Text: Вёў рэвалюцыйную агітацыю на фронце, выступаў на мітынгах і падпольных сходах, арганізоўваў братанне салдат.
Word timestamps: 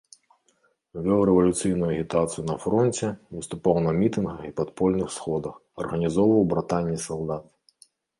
Вёў 1.07 1.19
рэвалюцыйную 1.29 1.89
агітацыю 1.95 2.43
на 2.47 2.55
фронце, 2.63 3.07
выступаў 3.39 3.77
на 3.89 3.93
мітынгах 3.99 4.39
і 4.49 4.53
падпольных 4.61 5.11
сходах, 5.17 5.53
арганізоўваў 5.85 6.49
братанне 6.55 6.97
салдат. 7.05 7.43